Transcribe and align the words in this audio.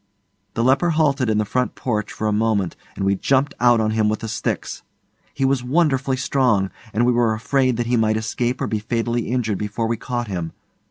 The 0.55 0.63
leper 0.63 0.89
halted 0.97 1.29
in 1.29 1.37
the 1.37 1.45
front 1.45 1.75
porch 1.75 2.11
for 2.11 2.25
a 2.25 2.31
moment 2.33 2.75
and 2.95 3.05
we 3.05 3.13
jumped 3.13 3.53
out 3.59 3.79
on 3.79 3.91
him 3.91 4.09
with 4.09 4.21
the 4.21 4.27
sticks. 4.27 4.81
He 5.31 5.45
was 5.45 5.63
wonderfully 5.63 6.17
strong, 6.17 6.71
and 6.91 7.05
we 7.05 7.11
were 7.11 7.35
afraid 7.35 7.77
that 7.77 7.85
he 7.85 7.97
might 7.97 8.17
escape 8.17 8.61
or 8.61 8.65
be 8.65 8.79
fatally 8.79 9.27
injured 9.27 9.59
before 9.59 9.85
we 9.85 9.97
caught 9.97 10.27
him. 10.27 10.53